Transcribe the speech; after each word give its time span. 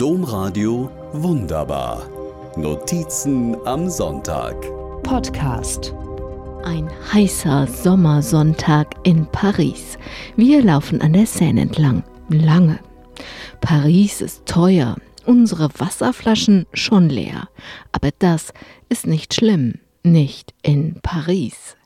Domradio 0.00 0.90
Wunderbar. 1.12 2.08
Notizen 2.56 3.54
am 3.66 3.90
Sonntag. 3.90 4.56
Podcast. 5.02 5.92
Ein 6.64 6.88
heißer 7.12 7.66
Sommersonntag 7.66 8.94
in 9.02 9.26
Paris. 9.26 9.98
Wir 10.36 10.62
laufen 10.62 11.02
an 11.02 11.12
der 11.12 11.26
Seine 11.26 11.60
entlang. 11.60 12.02
Lange. 12.30 12.78
Paris 13.60 14.22
ist 14.22 14.46
teuer. 14.46 14.96
Unsere 15.26 15.68
Wasserflaschen 15.76 16.64
schon 16.72 17.10
leer. 17.10 17.50
Aber 17.92 18.08
das 18.20 18.54
ist 18.88 19.06
nicht 19.06 19.34
schlimm. 19.34 19.80
Nicht 20.02 20.54
in 20.62 20.98
Paris. 21.02 21.76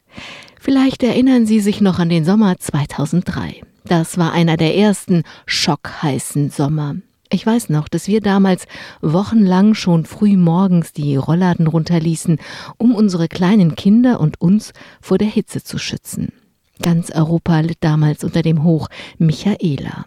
Vielleicht 0.60 1.02
erinnern 1.02 1.46
Sie 1.46 1.58
sich 1.58 1.80
noch 1.80 1.98
an 1.98 2.10
den 2.10 2.24
Sommer 2.24 2.60
2003. 2.60 3.62
Das 3.86 4.18
war 4.18 4.30
einer 4.30 4.56
der 4.56 4.76
ersten 4.76 5.24
schockheißen 5.46 6.50
Sommer. 6.50 6.94
Ich 7.30 7.44
weiß 7.44 7.70
noch, 7.70 7.88
dass 7.88 8.06
wir 8.06 8.20
damals 8.20 8.66
wochenlang 9.00 9.74
schon 9.74 10.04
früh 10.04 10.36
morgens 10.36 10.92
die 10.92 11.16
Rollladen 11.16 11.66
runterließen, 11.66 12.38
um 12.76 12.94
unsere 12.94 13.28
kleinen 13.28 13.74
Kinder 13.74 14.20
und 14.20 14.40
uns 14.40 14.72
vor 15.00 15.18
der 15.18 15.28
Hitze 15.28 15.62
zu 15.62 15.78
schützen. 15.78 16.32
Ganz 16.82 17.10
Europa 17.10 17.60
litt 17.60 17.78
damals 17.80 18.24
unter 18.24 18.42
dem 18.42 18.64
Hoch 18.64 18.88
Michaela. 19.18 20.04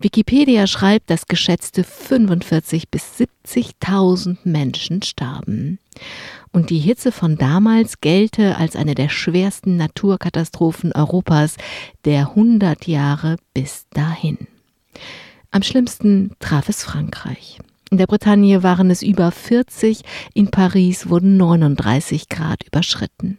Wikipedia 0.00 0.66
schreibt, 0.66 1.08
dass 1.08 1.26
geschätzte 1.26 1.84
45 1.84 2.88
bis 2.90 3.04
70.000 3.46 4.38
Menschen 4.44 5.02
starben. 5.02 5.78
Und 6.52 6.70
die 6.70 6.78
Hitze 6.78 7.12
von 7.12 7.36
damals 7.36 8.00
gelte 8.00 8.56
als 8.56 8.76
eine 8.76 8.94
der 8.94 9.08
schwersten 9.08 9.76
Naturkatastrophen 9.76 10.92
Europas 10.92 11.56
der 12.04 12.30
100 12.30 12.86
Jahre 12.86 13.36
bis 13.54 13.86
dahin. 13.90 14.38
Am 15.54 15.62
schlimmsten 15.62 16.30
traf 16.40 16.70
es 16.70 16.82
Frankreich. 16.82 17.58
In 17.90 17.98
der 17.98 18.06
Bretagne 18.06 18.62
waren 18.62 18.90
es 18.90 19.02
über 19.02 19.30
40, 19.30 20.00
in 20.32 20.50
Paris 20.50 21.10
wurden 21.10 21.36
39 21.36 22.30
Grad 22.30 22.64
überschritten. 22.64 23.36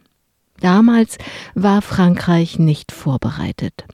Damals 0.60 1.18
war 1.56 1.82
Frankreich 1.82 2.60
nicht 2.60 2.92
vorbereitet. 2.92 3.84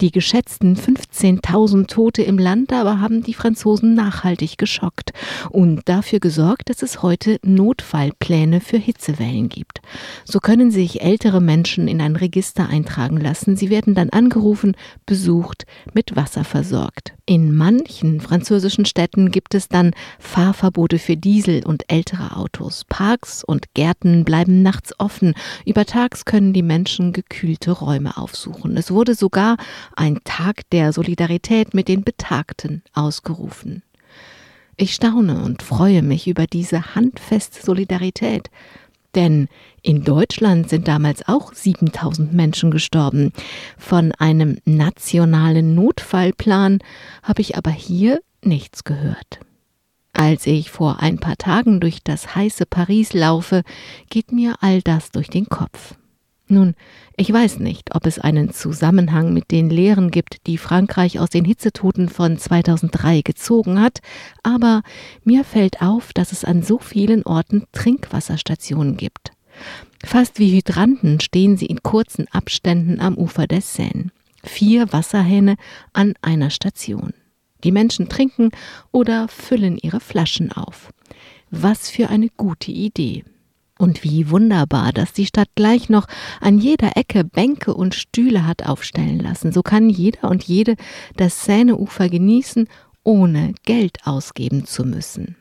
Die 0.00 0.10
geschätzten 0.10 0.74
15.000 0.76 1.86
Tote 1.86 2.22
im 2.22 2.36
Land 2.36 2.72
aber 2.72 3.00
haben 3.00 3.22
die 3.22 3.32
Franzosen 3.32 3.94
nachhaltig 3.94 4.58
geschockt 4.58 5.12
und 5.50 5.88
dafür 5.88 6.18
gesorgt, 6.18 6.68
dass 6.68 6.82
es 6.82 7.02
heute 7.02 7.38
Notfallpläne 7.44 8.60
für 8.60 8.78
Hitzewellen 8.78 9.48
gibt. 9.48 9.80
So 10.24 10.40
können 10.40 10.72
sich 10.72 11.02
ältere 11.02 11.40
Menschen 11.40 11.86
in 11.86 12.00
ein 12.00 12.16
Register 12.16 12.68
eintragen 12.68 13.18
lassen. 13.18 13.54
Sie 13.56 13.70
werden 13.70 13.94
dann 13.94 14.10
angerufen, 14.10 14.76
besucht, 15.06 15.64
mit 15.94 16.16
Wasser 16.16 16.42
versorgt. 16.42 17.14
In 17.24 17.54
manchen 17.54 18.20
französischen 18.20 18.84
Städten 18.84 19.30
gibt 19.30 19.54
es 19.54 19.68
dann 19.68 19.92
Fahrverbote 20.18 20.98
für 20.98 21.16
Diesel 21.16 21.64
und 21.64 21.84
ältere 21.86 22.36
Autos. 22.36 22.84
Parks 22.88 23.44
und 23.44 23.74
Gärten 23.74 24.24
bleiben 24.24 24.62
nachts 24.62 24.92
offen. 24.98 25.34
Übertags 25.64 26.24
können 26.24 26.52
die 26.52 26.64
Menschen 26.64 27.12
gekühlte 27.12 27.70
Räume 27.70 28.16
aufsuchen. 28.16 28.76
Es 28.76 28.90
wurde 28.90 29.14
sogar 29.14 29.56
ein 29.94 30.18
Tag 30.24 30.68
der 30.70 30.92
Solidarität 30.92 31.74
mit 31.74 31.86
den 31.86 32.02
Betagten 32.02 32.82
ausgerufen. 32.92 33.84
Ich 34.76 34.94
staune 34.94 35.44
und 35.44 35.62
freue 35.62 36.02
mich 36.02 36.26
über 36.26 36.46
diese 36.48 36.96
handfeste 36.96 37.64
Solidarität. 37.64 38.50
Denn 39.14 39.48
in 39.82 40.04
Deutschland 40.04 40.68
sind 40.68 40.88
damals 40.88 41.26
auch 41.28 41.52
7000 41.52 42.32
Menschen 42.32 42.70
gestorben. 42.70 43.32
Von 43.76 44.12
einem 44.12 44.58
nationalen 44.64 45.74
Notfallplan 45.74 46.78
habe 47.22 47.42
ich 47.42 47.56
aber 47.56 47.70
hier 47.70 48.20
nichts 48.42 48.84
gehört. 48.84 49.40
Als 50.12 50.46
ich 50.46 50.70
vor 50.70 51.00
ein 51.00 51.18
paar 51.18 51.36
Tagen 51.36 51.80
durch 51.80 52.02
das 52.02 52.34
heiße 52.34 52.66
Paris 52.66 53.12
laufe, 53.12 53.62
geht 54.10 54.30
mir 54.32 54.56
all 54.60 54.82
das 54.82 55.10
durch 55.10 55.28
den 55.28 55.46
Kopf. 55.46 55.94
Nun, 56.52 56.74
ich 57.16 57.32
weiß 57.32 57.60
nicht, 57.60 57.94
ob 57.94 58.06
es 58.06 58.18
einen 58.18 58.52
Zusammenhang 58.52 59.32
mit 59.32 59.50
den 59.50 59.70
Lehren 59.70 60.10
gibt, 60.10 60.46
die 60.46 60.58
Frankreich 60.58 61.18
aus 61.18 61.30
den 61.30 61.46
Hitzetoten 61.46 62.10
von 62.10 62.36
2003 62.36 63.22
gezogen 63.22 63.80
hat, 63.80 64.00
aber 64.42 64.82
mir 65.24 65.44
fällt 65.44 65.80
auf, 65.80 66.12
dass 66.12 66.30
es 66.30 66.44
an 66.44 66.62
so 66.62 66.76
vielen 66.76 67.22
Orten 67.22 67.64
Trinkwasserstationen 67.72 68.98
gibt. 68.98 69.32
Fast 70.04 70.38
wie 70.38 70.54
Hydranten 70.54 71.20
stehen 71.20 71.56
sie 71.56 71.66
in 71.66 71.82
kurzen 71.82 72.26
Abständen 72.30 73.00
am 73.00 73.16
Ufer 73.16 73.46
der 73.46 73.62
Seine. 73.62 74.10
Vier 74.44 74.92
Wasserhähne 74.92 75.56
an 75.94 76.12
einer 76.20 76.50
Station. 76.50 77.14
Die 77.64 77.72
Menschen 77.72 78.10
trinken 78.10 78.50
oder 78.90 79.26
füllen 79.28 79.78
ihre 79.78 80.00
Flaschen 80.00 80.52
auf. 80.52 80.92
Was 81.50 81.88
für 81.88 82.10
eine 82.10 82.28
gute 82.36 82.72
Idee. 82.72 83.24
Und 83.82 84.04
wie 84.04 84.30
wunderbar, 84.30 84.92
dass 84.92 85.12
die 85.12 85.26
Stadt 85.26 85.48
gleich 85.56 85.88
noch 85.88 86.06
an 86.40 86.58
jeder 86.58 86.96
Ecke 86.96 87.24
Bänke 87.24 87.74
und 87.74 87.96
Stühle 87.96 88.46
hat 88.46 88.64
aufstellen 88.64 89.18
lassen. 89.18 89.50
So 89.50 89.62
kann 89.62 89.90
jeder 89.90 90.30
und 90.30 90.44
jede 90.44 90.76
das 91.16 91.44
Seineufer 91.44 92.08
genießen, 92.08 92.68
ohne 93.02 93.54
Geld 93.64 93.98
ausgeben 94.04 94.66
zu 94.66 94.84
müssen. 94.84 95.34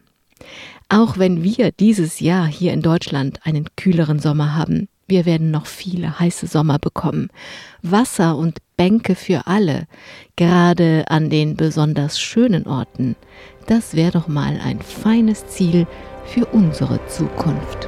Auch 0.90 1.20
wenn 1.20 1.44
wir 1.44 1.72
dieses 1.72 2.20
Jahr 2.20 2.48
hier 2.48 2.74
in 2.74 2.82
Deutschland 2.82 3.42
einen 3.44 3.68
kühleren 3.76 4.18
Sommer 4.18 4.56
haben, 4.56 4.88
wir 5.06 5.28
werden 5.28 5.52
noch 5.52 5.68
viele 5.68 6.20
heiße 6.20 6.48
Sommer 6.48 6.80
bekommen. 6.80 7.30
Wasser 7.84 8.36
und 8.38 8.58
Bänke 8.76 9.14
für 9.14 9.46
alle, 9.46 9.86
gerade 10.36 11.04
an 11.10 11.30
den 11.30 11.58
besonders 11.58 12.20
schönen 12.20 12.66
Orten. 12.66 13.16
Das 13.68 13.94
wäre 13.94 14.14
doch 14.14 14.28
mal 14.28 14.60
ein 14.66 14.82
feines 14.82 15.46
Ziel 15.46 15.86
für 16.26 16.48
unsere 16.48 17.06
Zukunft. 17.06 17.88